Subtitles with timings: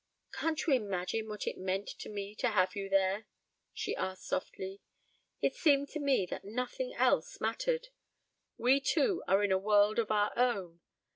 [0.33, 3.27] "Can't you imagine what it meant to me to have you there?"
[3.71, 4.81] she asked softly.
[5.43, 7.89] "It seemed to me that nothing else mattered.
[8.57, 10.79] We two are in a world of our own.